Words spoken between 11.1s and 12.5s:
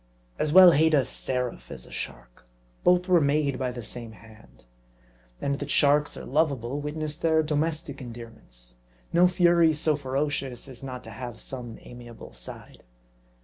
have some amiable